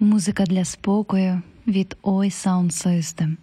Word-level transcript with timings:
Музика 0.00 0.44
для 0.44 0.64
спокою 0.64 1.42
від 1.66 1.96
Oi 2.02 2.24
Sound 2.24 2.86
System. 2.86 3.36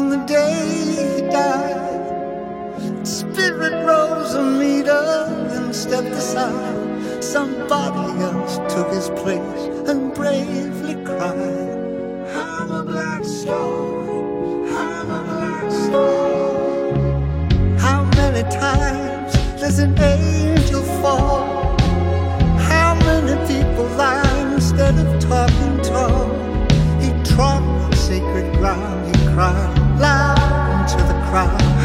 on 0.00 0.08
the 0.08 0.24
day 0.24 0.54
he 1.14 1.20
died. 1.30 3.06
Spirit 3.06 3.74
rose 3.84 4.32
a 4.34 4.42
meter 4.42 5.06
and 5.56 5.74
stepped 5.74 6.14
aside. 6.22 7.22
Somebody 7.22 8.06
else 8.28 8.54
took 8.72 8.88
his 8.98 9.08
place 9.22 9.62
and 9.88 10.14
bravely 10.14 10.96
cried. 11.04 12.24
I'm 12.44 12.70
a 12.80 12.82
black 12.82 13.24
star. 13.24 13.72
I'm 14.84 15.10
a 15.18 15.20
black 15.30 15.66
star. 15.84 16.48
How 17.86 18.00
many 18.20 18.42
times 18.48 19.32
does 19.60 19.78
an 19.80 19.98
angel 20.00 20.82
fall? 21.02 21.44
How 22.72 22.94
many 23.08 23.34
people 23.52 23.84
lie 24.00 24.52
instead 24.54 24.94
of 25.04 25.08
talking 25.20 25.74
tall? 25.90 26.26
He 27.02 27.10
trod 27.30 27.62
on 27.82 27.92
sacred 27.92 28.48
ground. 28.56 28.98
He 29.10 29.26
cried 29.34 29.79
loud 30.00 30.80
into 30.80 30.96
the 31.04 31.14
crowd. 31.28 31.79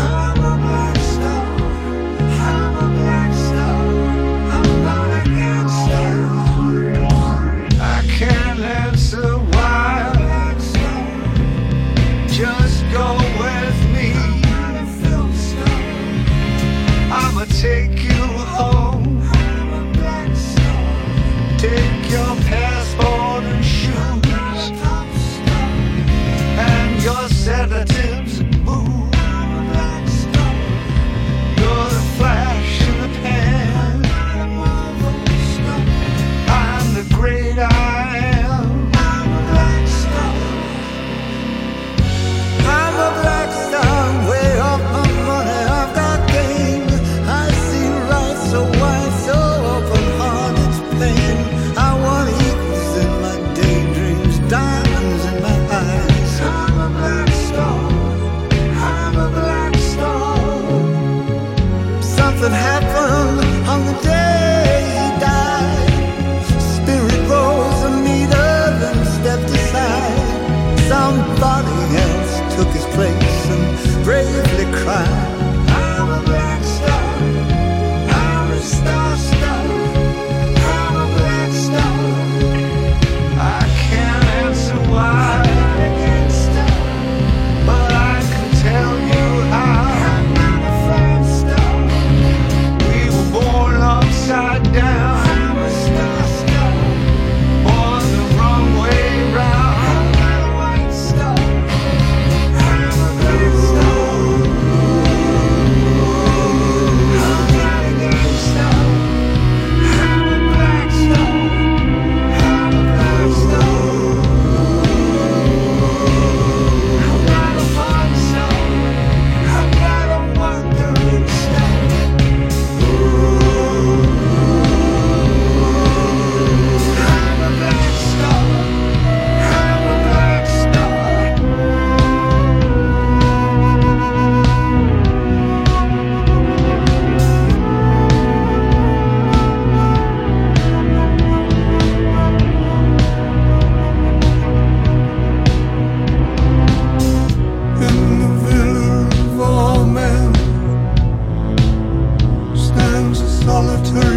solitary 153.55 154.14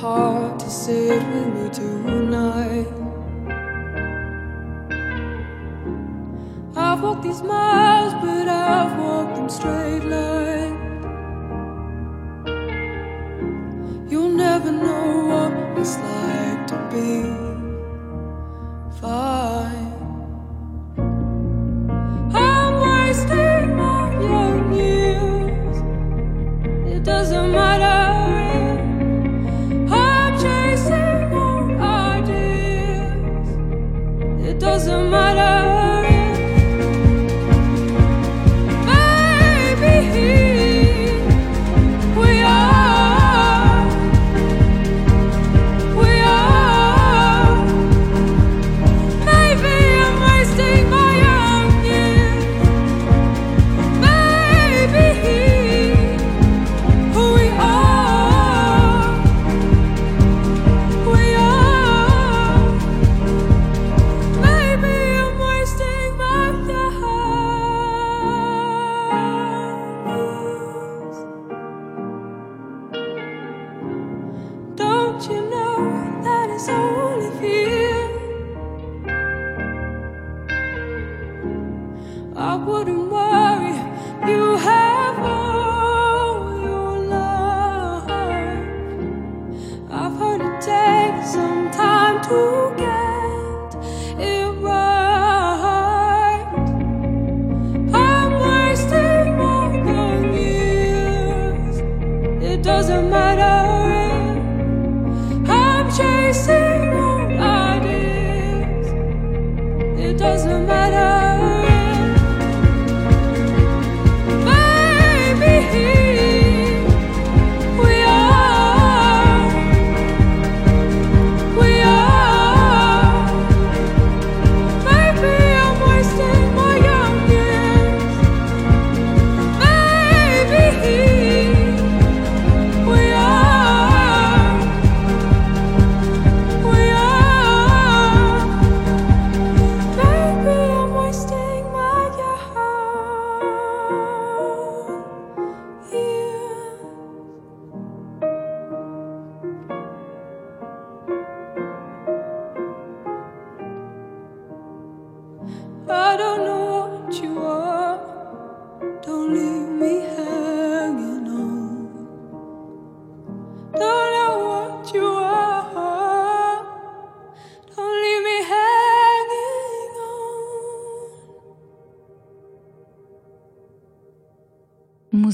hard 0.00 0.60
to 0.60 0.70
sit 0.70 1.10
with 1.28 1.54
me 1.54 1.68
tonight? 1.70 2.97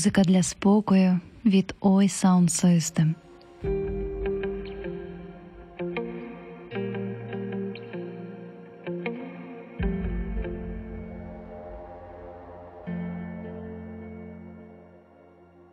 Музика 0.04 0.22
для 0.22 0.42
спокою 0.42 1.20
від 1.44 1.74
Oi 1.80 2.08
Sound 2.08 2.64
System. 2.64 3.14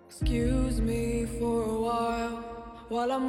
Excuse 0.10 0.80
me 0.90 1.26
for 1.38 1.58
a 1.64 1.80
while 1.86 2.36
while 2.90 3.12
I'm 3.18 3.28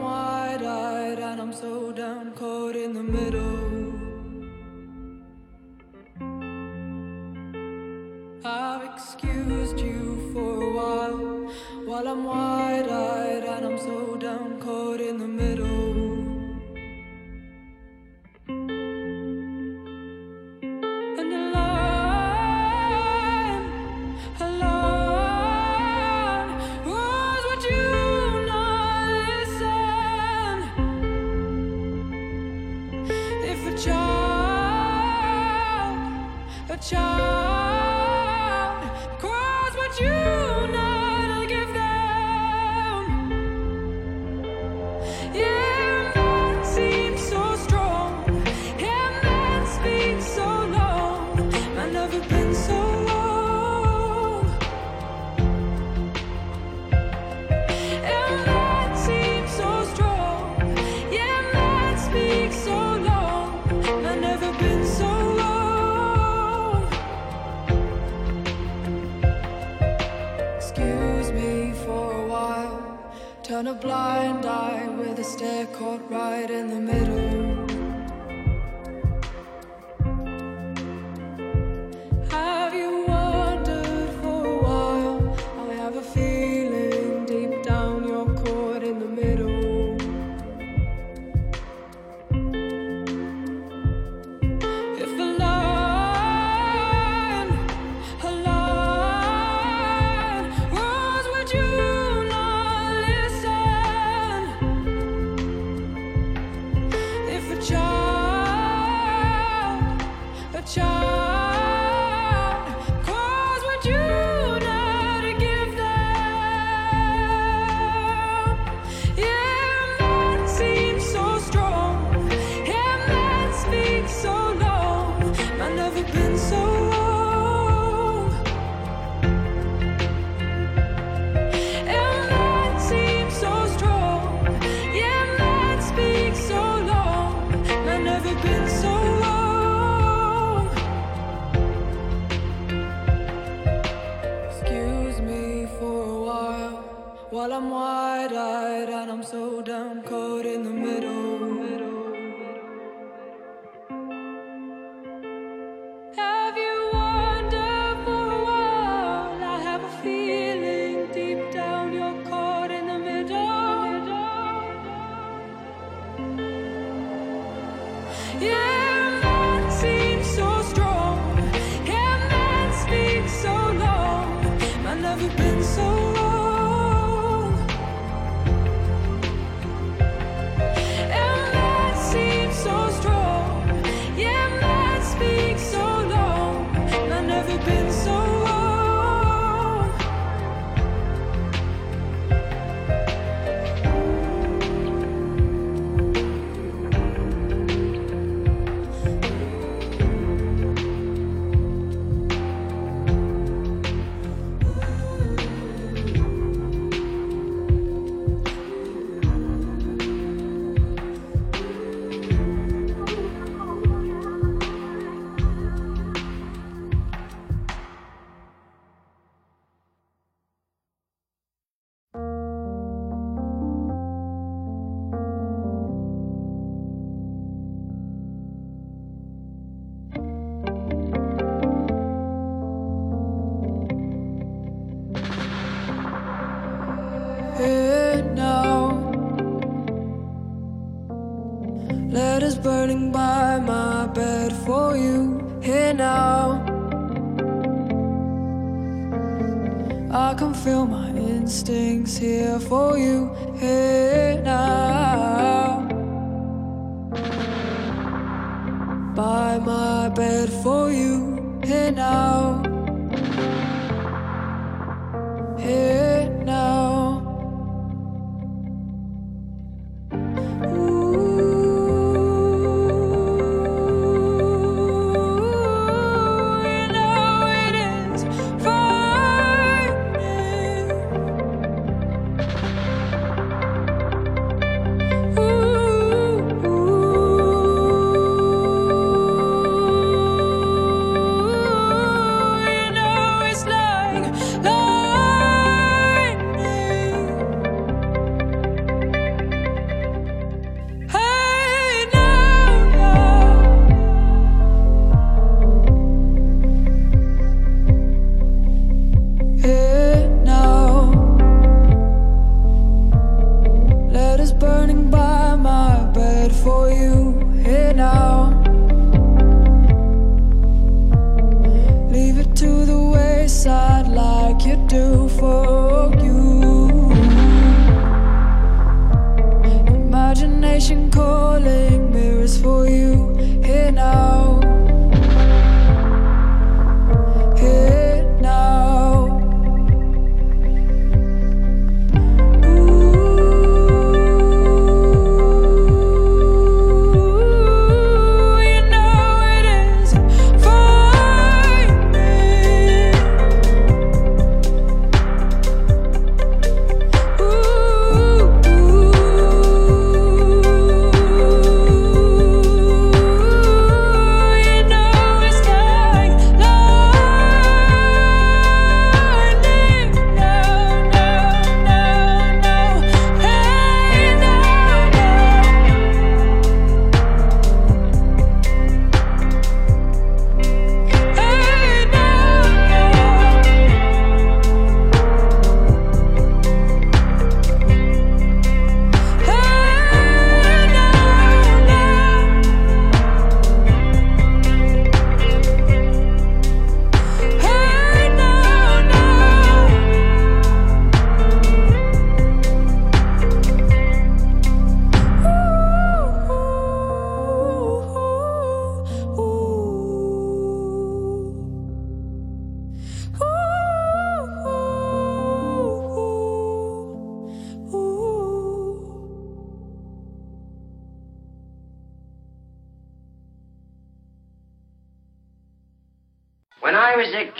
By 259.14 259.58
my 259.58 260.08
bed 260.08 260.48
for 260.62 260.90
you 260.90 261.60
here 261.62 261.92
now. 261.92 262.71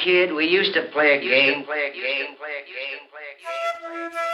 Kid, 0.03 0.33
we 0.35 0.47
used 0.47 0.75
to 0.75 0.83
play 0.93 1.17
a 1.17 1.21
game. 1.21 1.65
Play 1.65 1.89
a 1.89 1.93
game. 1.93 2.37
Play 2.37 2.59
a 2.59 2.67
game. 2.67 2.67
Play 2.67 2.67
a 2.67 2.67
game. 2.67 3.07
Play 3.11 3.23
a 3.23 3.39
game. 3.39 4.33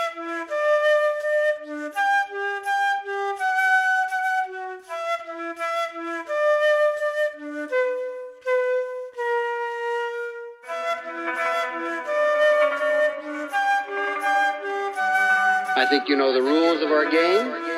I 15.77 15.87
think 15.89 16.09
you 16.09 16.17
know 16.17 16.33
the 16.33 16.43
rules 16.43 16.83
of 16.83 16.91
our 16.91 17.11
game. 17.11 17.78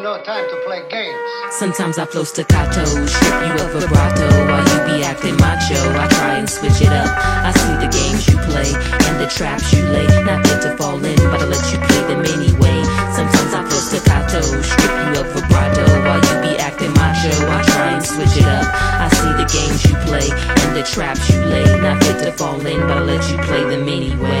Have 0.00 0.16
no 0.16 0.24
time 0.24 0.48
to 0.48 0.56
play 0.64 0.80
games. 0.88 1.14
Sometimes 1.50 1.98
I 1.98 2.06
flow 2.06 2.24
staccato, 2.24 2.86
strip 3.04 3.36
you 3.44 3.52
of 3.52 3.68
vibrato 3.68 4.32
while 4.48 4.64
you 4.64 4.96
be 4.96 5.04
acting 5.04 5.36
macho. 5.36 5.76
I 5.76 6.08
try 6.08 6.38
and 6.38 6.48
switch 6.48 6.80
it 6.80 6.88
up. 6.88 7.12
I 7.20 7.52
see 7.52 7.76
the 7.84 7.90
games 7.92 8.24
you 8.24 8.38
play 8.48 8.72
and 8.72 9.20
the 9.20 9.28
traps 9.28 9.70
you 9.74 9.84
lay. 9.84 10.06
Not 10.24 10.40
meant 10.40 10.62
to 10.62 10.74
fall 10.78 11.04
in, 11.04 11.20
but 11.28 11.42
I 11.42 11.44
let 11.44 11.60
you 11.68 11.76
play 11.84 12.00
them 12.08 12.24
anyway. 12.24 12.80
Sometimes 13.12 13.52
I 13.52 13.60
flow 13.68 13.76
staccato, 13.76 14.40
strip 14.40 14.88
you 14.88 15.20
of 15.20 15.28
vibrato 15.36 15.84
while 16.08 16.16
you 16.16 16.48
be 16.48 16.56
acting 16.56 16.94
macho. 16.96 17.36
I 17.52 17.69
and 18.00 18.08
switch 18.08 18.36
it 18.40 18.48
up. 18.48 18.64
I 18.64 19.08
see 19.12 19.32
the 19.36 19.48
games 19.52 19.84
you 19.84 19.94
play 20.08 20.28
and 20.64 20.76
the 20.76 20.82
traps 20.82 21.28
you 21.28 21.38
lay. 21.44 21.64
Not 21.80 22.02
fit 22.02 22.24
to 22.24 22.32
fall 22.32 22.58
in, 22.64 22.80
but 22.80 22.96
I'll 22.96 23.04
let 23.04 23.22
you 23.30 23.36
play 23.44 23.64
them 23.64 23.86
anyway. 23.88 24.40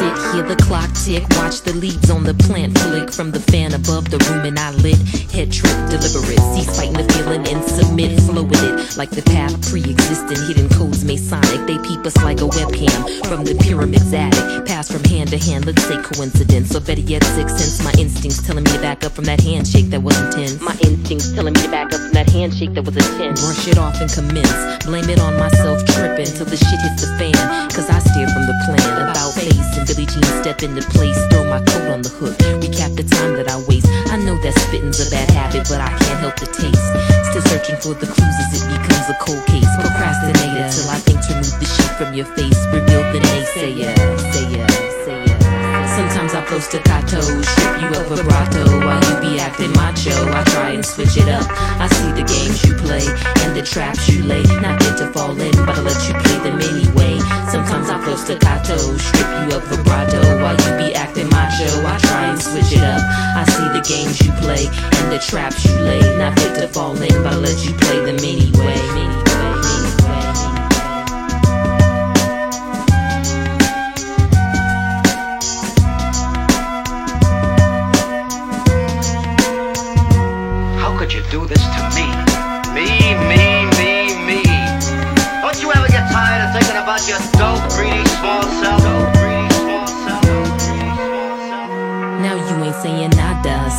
Sit 0.00 0.16
here, 0.32 0.42
the 0.42 0.56
clock 0.64 0.90
tick, 1.04 1.24
watch 1.36 1.60
the 1.60 1.74
leaves 1.74 2.10
on 2.10 2.24
the 2.24 2.34
plant 2.34 2.76
flick 2.78 3.12
from 3.12 3.30
the 3.30 3.40
fan 3.40 3.74
above 3.74 4.10
the 4.10 4.18
room 4.28 4.44
and 4.46 4.58
I 4.58 4.70
lit. 4.80 4.98
Head 5.30 5.52
trip, 5.52 5.76
deliberate, 5.92 6.40
cease 6.56 6.72
fighting 6.76 6.96
the 6.96 7.04
feeling 7.12 7.46
and 7.48 7.62
submit, 7.64 8.18
flow 8.20 8.44
with 8.44 8.62
it 8.64 8.96
like 8.96 9.10
the 9.10 9.22
path 9.22 9.52
pre-existing. 9.68 10.40
Hidden 10.48 10.68
codes 10.70 11.04
Masonic, 11.04 11.66
they 11.66 11.78
peep 11.86 12.00
us 12.06 12.16
like 12.24 12.40
a 12.40 12.48
webcam 12.48 13.26
from 13.28 13.44
the 13.44 13.54
pyramid's 13.60 14.12
attic. 14.12 14.64
Pass 14.66 14.90
from 14.90 15.04
hand 15.04 15.30
to 15.30 15.38
hand, 15.38 15.66
let's 15.66 15.84
say 15.84 16.00
coincidence, 16.00 16.74
or 16.74 16.80
better 16.80 17.00
yet, 17.00 17.22
sixth 17.24 17.58
sense. 17.58 17.84
My 17.84 17.92
instincts 18.00 18.40
telling 18.42 18.64
me 18.64 18.72
to 18.72 18.80
back 18.80 19.04
up 19.04 19.12
from 19.12 19.24
that 19.24 19.40
handshake 19.40 19.90
that 19.90 20.00
wasn't. 20.00 20.60
My 20.62 20.76
instincts 20.82 21.32
telling 21.32 21.52
me 21.52 21.60
to 21.62 21.70
back 21.70 21.92
up 21.92 22.00
from 22.00 22.12
that 22.12 22.30
handshake 22.30 22.72
that 22.74 22.84
was 22.86 22.96
intense. 22.96 23.42
Brush 23.42 23.68
it 23.68 23.78
off 23.78 24.00
and 24.00 24.10
commence. 24.10 24.84
Blame 24.86 25.10
it 25.10 25.18
on 25.18 25.36
myself 25.36 25.84
tripping 25.84 26.30
till 26.30 26.46
the 26.46 26.56
shit 26.56 26.78
hits 26.78 27.02
the 27.02 27.10
fan. 27.18 27.34
Cause 27.74 27.90
I 27.90 27.98
steer 27.98 28.30
from 28.30 28.46
the 28.46 28.56
plan. 28.64 29.10
About 29.10 29.34
face 29.34 29.58
and 29.74 29.86
Billie 29.86 30.06
Jean 30.06 30.22
step 30.40 30.62
into 30.62 30.86
place. 30.94 31.18
Throw 31.28 31.44
my 31.44 31.58
coat 31.66 31.90
on 31.90 32.02
the 32.02 32.08
hook. 32.08 32.38
Recap 32.62 32.94
the 32.94 33.02
time 33.02 33.34
that 33.34 33.50
I 33.50 33.58
waste. 33.66 33.90
I 34.14 34.16
know 34.16 34.38
that 34.40 34.54
spitting's 34.54 35.02
a 35.02 35.10
bad 35.10 35.28
habit, 35.30 35.66
but 35.68 35.82
I 35.82 35.90
can't 35.98 36.20
help 36.22 36.38
the 36.38 36.46
taste. 36.46 36.86
Still 37.30 37.42
searching 37.50 37.76
for 37.82 37.98
the 37.98 38.06
clues 38.06 38.36
as 38.38 38.50
it 38.54 38.64
becomes 38.70 39.06
a 39.10 39.16
cold 39.18 39.42
case. 39.50 39.68
Procrastinator 39.82 40.70
till 40.70 40.88
I 40.88 40.98
think 41.02 41.20
to 41.26 41.34
remove 41.34 41.58
the 41.58 41.66
shit 41.66 41.90
from 41.98 42.14
your 42.14 42.26
face. 42.38 42.60
Reveal 42.70 43.02
the 43.12 43.20
naysayer. 43.20 43.90
Sayer, 43.98 44.66
sayer. 44.70 44.85
Sometimes 46.26 46.44
I 46.44 46.50
flow 46.50 46.58
staccato, 46.58 47.20
strip 47.20 47.82
you 47.82 47.88
of 48.00 48.08
vibrato 48.10 48.64
while 48.84 48.98
you 48.98 49.20
be 49.20 49.38
acting 49.38 49.70
macho. 49.74 50.10
I 50.34 50.42
try 50.50 50.70
and 50.70 50.84
switch 50.84 51.16
it 51.16 51.28
up. 51.28 51.46
I 51.78 51.86
see 51.86 52.10
the 52.10 52.26
games 52.26 52.64
you 52.64 52.74
play 52.74 53.06
and 53.46 53.54
the 53.54 53.62
traps 53.62 54.08
you 54.08 54.24
lay. 54.24 54.42
Not 54.42 54.82
meant 54.82 54.98
to 54.98 55.12
fall 55.12 55.38
in, 55.40 55.54
but 55.64 55.78
I 55.78 55.82
let 55.82 56.08
you 56.08 56.14
play 56.14 56.38
them 56.42 56.58
anyway. 56.58 57.20
Sometimes 57.46 57.88
I 57.90 58.02
flow 58.02 58.16
staccato, 58.16 58.76
strip 58.98 59.28
you 59.38 59.56
of 59.56 59.62
vibrato 59.70 60.42
while 60.42 60.58
you 60.66 60.88
be 60.88 60.94
acting 60.96 61.28
macho. 61.30 61.86
I 61.86 61.96
try 61.98 62.26
and 62.26 62.42
switch 62.42 62.72
it 62.72 62.82
up. 62.82 63.02
I 63.38 63.44
see 63.46 63.68
the 63.78 63.86
games 63.86 64.18
you 64.18 64.32
play 64.42 64.66
and 64.66 65.12
the 65.12 65.20
traps 65.20 65.64
you 65.64 65.78
lay. 65.78 66.00
Not 66.18 66.36
fit 66.40 66.56
to 66.56 66.66
fall 66.66 67.00
in, 67.00 67.22
but 67.22 67.34
I 67.34 67.36
let 67.36 67.64
you 67.64 67.72
play 67.74 68.04
them 68.04 68.18
anyway. 68.18 69.25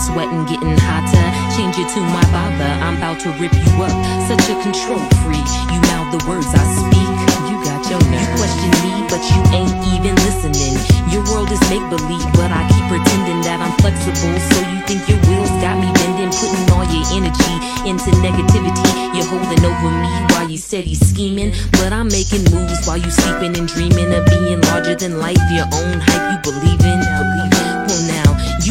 Sweating, 0.08 0.46
getting 0.48 0.78
hotter. 0.88 1.28
Change 1.60 1.76
it 1.76 1.90
to 1.94 2.00
my 2.00 2.24
bother, 2.32 2.72
I'm 2.84 2.96
about 2.98 3.20
to 3.28 3.30
rip 3.36 3.52
you 3.52 3.72
up. 3.84 3.94
Such 4.32 4.48
a 4.48 4.56
control 4.64 5.04
freak, 5.24 5.48
you 5.72 5.80
mouth 5.92 6.10
the 6.16 6.22
words 6.28 6.48
I 6.56 6.64
speak. 6.64 7.12
You 7.52 7.56
got 7.68 7.84
your 7.92 8.00
nerve. 8.08 8.24
You 8.24 8.40
question 8.40 8.72
me, 8.84 8.94
but 9.12 9.22
you 9.28 9.40
ain't 9.52 9.76
even 9.92 10.16
listening. 10.24 10.76
Your 11.12 11.24
world 11.32 11.52
is 11.52 11.60
make 11.68 11.84
believe, 11.92 12.28
but 12.40 12.52
I 12.52 12.64
keep 12.72 12.86
pretending 12.88 13.44
that 13.44 13.60
I'm 13.60 13.74
flexible. 13.84 14.36
So 14.52 14.58
you 14.72 14.80
think 14.88 15.04
your 15.12 15.20
wheels 15.28 15.52
got 15.60 15.76
me 15.76 15.92
bending, 16.00 16.32
putting 16.32 16.68
all 16.72 16.88
your 16.88 17.06
energy 17.12 17.56
into 17.84 18.12
negativity. 18.24 18.92
You're 19.16 19.28
holding 19.28 19.64
over 19.64 19.92
me 19.92 20.12
while 20.32 20.48
you 20.48 20.58
steady 20.58 20.96
scheming, 20.96 21.52
but 21.80 21.92
I'm 21.92 22.08
making 22.08 22.48
moves 22.54 22.86
while 22.88 22.98
you 22.98 23.12
sleeping 23.12 23.58
and 23.58 23.68
dreaming 23.68 24.14
of 24.14 24.26
being 24.28 24.62
larger 24.72 24.96
than 24.96 25.20
life. 25.20 25.42
Your 25.52 25.68
own 25.74 26.00
hype 26.00 26.26
you 26.32 26.40
believe 26.52 26.82
in. 26.82 27.00
Now, 27.00 27.57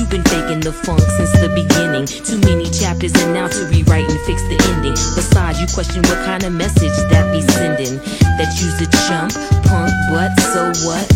you've 0.07 0.23
been 0.23 0.31
faking 0.31 0.61
the 0.61 0.73
funk 0.73 1.01
since 1.01 1.33
the 1.41 1.49
beginning. 1.49 2.07
Too 2.07 2.39
many 2.47 2.71
chapters 2.71 3.13
and 3.23 3.35
now 3.35 3.49
to 3.49 3.65
rewrite 3.67 4.09
and 4.09 4.21
fix 4.21 4.43
the 4.43 4.59
ending. 4.75 4.95
Besides, 5.15 5.61
you 5.61 5.67
question 5.75 6.03
what 6.03 6.19
kind 6.25 6.45
of 6.45 6.53
message 6.53 6.95
that 7.11 7.33
be 7.33 7.41
sending. 7.53 7.99
That 8.39 8.51
you's 8.59 8.79
a 8.81 8.89
chump, 9.09 9.33
punk, 9.67 9.91
but 10.11 10.31
so 10.53 10.71
what? 10.87 11.07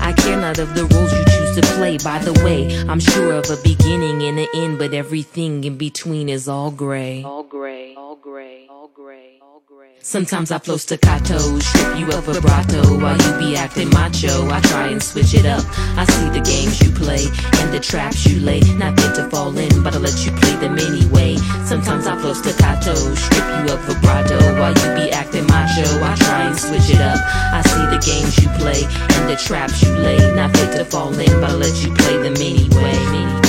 I 0.00 0.12
care 0.16 0.40
not 0.40 0.58
of 0.58 0.74
the 0.74 0.84
roles 0.86 1.12
you 1.12 1.24
choose 1.30 1.41
to 1.54 1.62
play. 1.76 1.98
By 1.98 2.18
the 2.18 2.32
way, 2.44 2.78
I'm 2.88 3.00
sure 3.00 3.32
of 3.32 3.50
a 3.50 3.56
beginning 3.62 4.22
and 4.22 4.38
an 4.38 4.48
end, 4.54 4.78
but 4.78 4.94
everything 4.94 5.64
in 5.64 5.76
between 5.76 6.28
is 6.28 6.48
all 6.48 6.70
gray. 6.70 7.22
All 7.22 7.42
gray, 7.42 7.94
all 7.94 8.16
gray, 8.16 8.66
all 8.70 8.88
gray, 8.88 9.38
all 9.42 9.62
gray. 9.66 9.96
Sometimes 10.00 10.50
I 10.50 10.58
flow 10.58 10.76
staccato, 10.76 11.38
strip 11.58 11.98
you 11.98 12.06
of 12.06 12.24
vibrato 12.24 12.98
while 12.98 13.16
you 13.16 13.38
be 13.38 13.56
acting 13.56 13.90
macho. 13.90 14.48
I 14.50 14.60
try 14.62 14.88
and 14.88 15.02
switch 15.02 15.34
it 15.34 15.46
up. 15.46 15.64
I 15.96 16.04
see 16.04 16.28
the 16.30 16.40
games 16.40 16.80
you 16.80 16.90
play 16.90 17.24
and 17.60 17.72
the 17.72 17.80
traps 17.80 18.26
you 18.26 18.40
lay. 18.40 18.60
Not 18.76 18.96
meant 18.96 19.14
to 19.16 19.28
fall 19.30 19.56
in, 19.56 19.82
but 19.82 19.94
I 19.94 19.98
let 19.98 20.24
you 20.24 20.32
play 20.32 20.56
them 20.56 20.78
anyway. 20.78 21.36
Sometimes 21.64 22.06
I 22.06 22.18
flow 22.20 22.32
staccato, 22.34 22.94
strip 23.14 23.46
you 23.58 23.74
of 23.74 23.80
vibrato 23.84 24.38
while 24.58 24.74
you 24.74 24.88
be 24.94 25.12
acting 25.12 25.46
macho. 25.46 25.86
I 26.02 26.14
try 26.16 26.42
and 26.48 26.58
switch 26.58 26.90
it 26.90 27.00
up. 27.00 27.20
I 27.52 27.62
see 27.62 27.84
the 27.94 28.00
games 28.02 28.38
you 28.42 28.48
play 28.58 28.82
and 29.16 29.28
the 29.28 29.36
traps 29.36 29.82
you 29.82 29.92
lay. 29.92 30.18
Not 30.34 30.56
fit 30.56 30.72
to 30.78 30.84
fall 30.84 31.12
in, 31.18 31.40
I 31.44 31.52
let 31.54 31.74
you 31.82 31.92
play 31.94 32.18
them 32.18 32.36
anyway. 32.36 33.41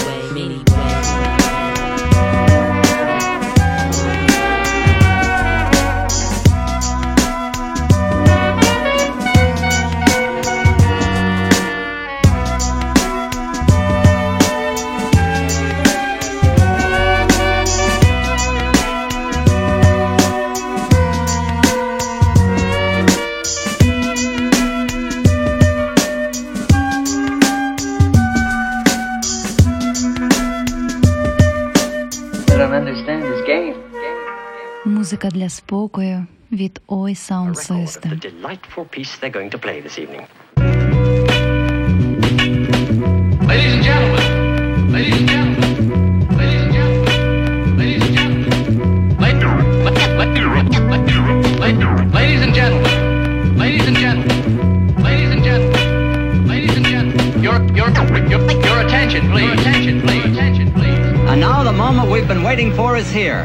для 35.43 35.49
спокою 35.49 36.27
від 36.53 36.81
Oi 36.89 37.15
Sound 37.15 37.55
record 37.55 37.71
of 37.71 37.81
the 37.81 37.87
System. 37.87 38.19
delightful 38.19 38.85
piece 38.85 39.11
they're 39.21 39.33
going 39.39 39.51
to 39.51 39.59
play 39.59 39.81
this 39.83 39.99
evening. 39.99 40.27
Ladies 43.49 43.73
and 43.75 43.83
gentlemen, 43.83 44.93
ladies 44.93 45.17
and 45.21 45.29
gentlemen, 45.29 45.71
ladies 46.39 46.63
and 46.67 46.73
gentlemen, 46.79 47.09
ladies 47.79 48.03
and 48.07 48.15
gentlemen, 48.19 48.51
ladies 49.25 49.49
ladies 52.19 52.43
and 52.47 52.55
gentlemen, 52.55 52.93
ladies 53.59 53.87
and 53.89 53.97
gentlemen, 53.97 55.03
ladies 55.05 55.31
and 55.35 55.43
gentlemen, 55.45 56.47
ladies 56.53 56.75
and 56.79 56.87
gentlemen, 56.87 57.43
your 57.43 57.57
your 57.79 57.89
your 58.33 58.43
your 58.69 58.79
attention, 58.87 59.23
please. 59.33 59.45
Your 59.45 59.55
attention, 59.61 60.01
please. 60.07 60.25
Attention, 60.37 60.67
please. 60.73 60.99
And 61.31 61.41
now 61.41 61.63
the 61.65 61.73
moment 61.85 62.11
we've 62.11 62.29
been 62.29 62.43
waiting 62.43 62.71
for 62.79 62.97
is 62.97 63.11
here. 63.11 63.43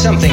Something 0.00 0.29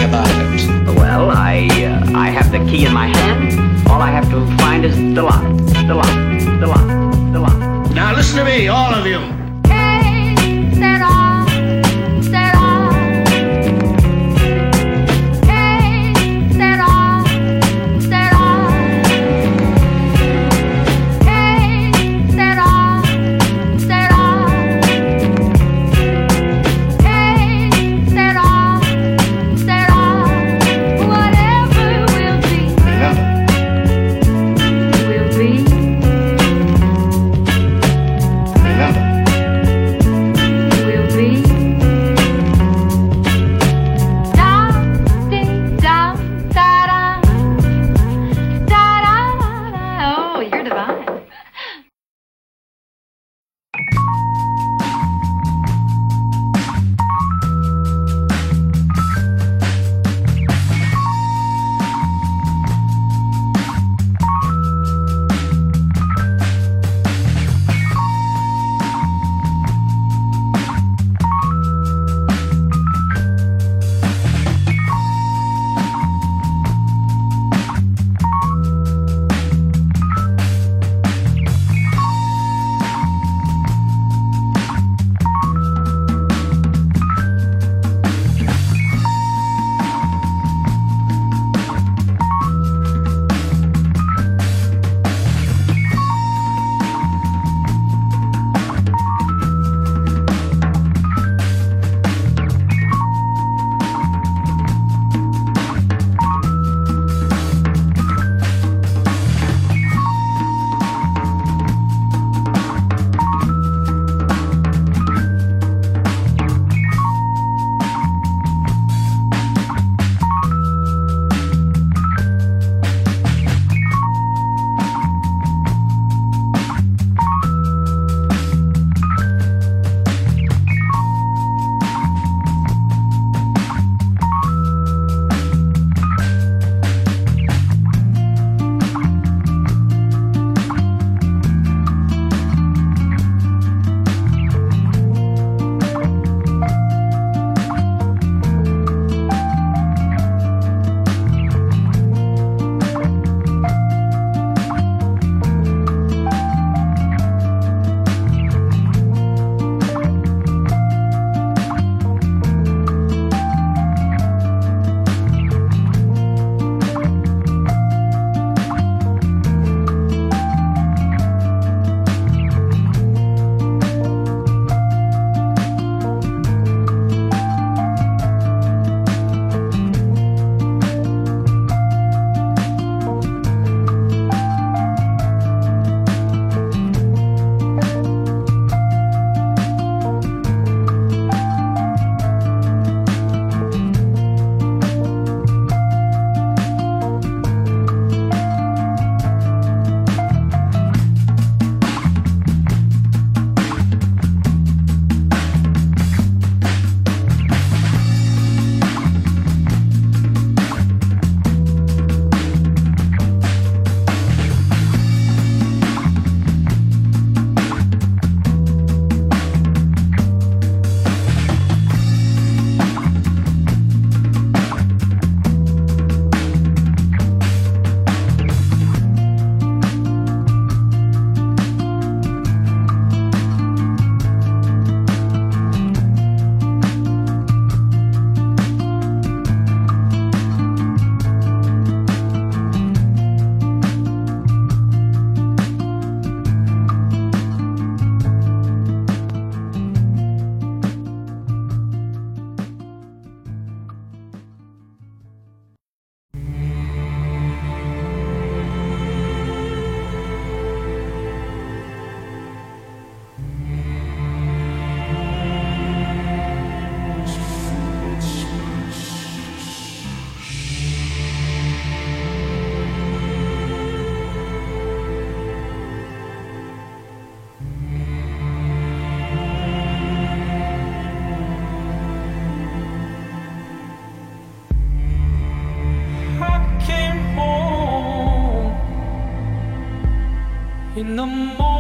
in 291.08 291.16
the 291.16 291.26
morning. 291.26 291.77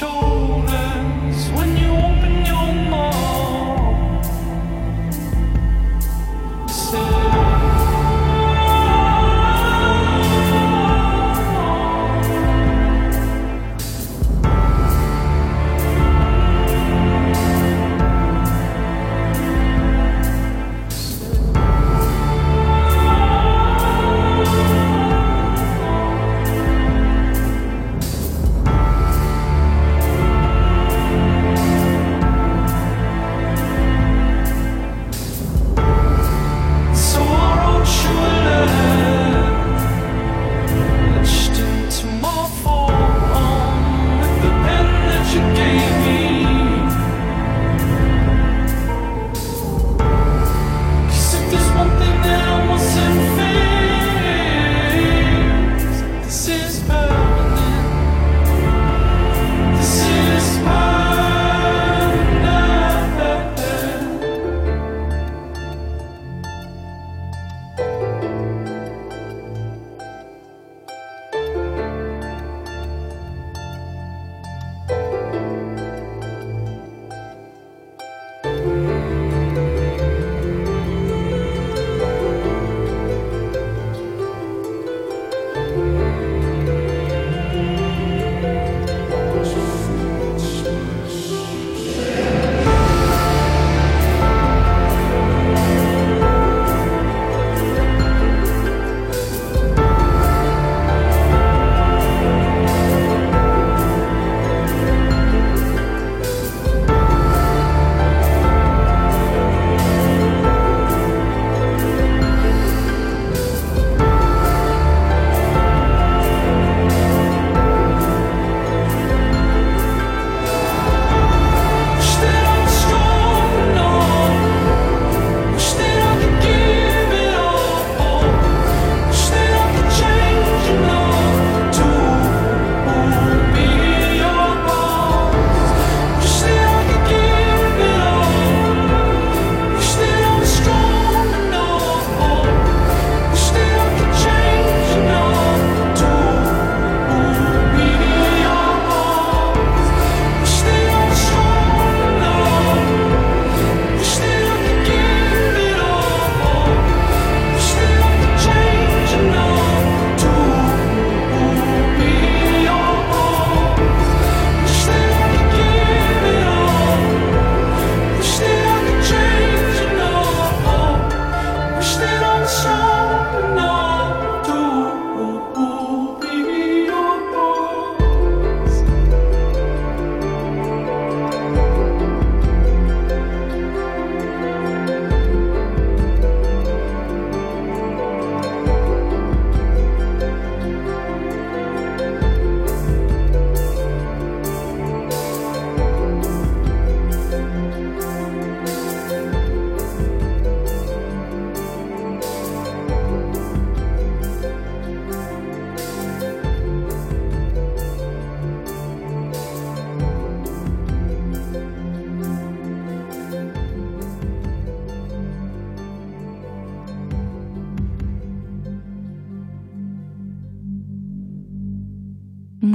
show. 0.00 0.29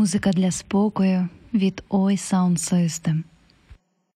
Музика 0.05 0.31
для 0.31 0.51
спокою 0.51 1.29
від 1.53 1.83
Ой 1.89 2.15
Sound 2.15 2.57
System. 2.57 3.23